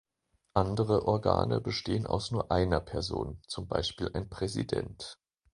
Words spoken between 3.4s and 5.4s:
zum Beispiel ein Präsident.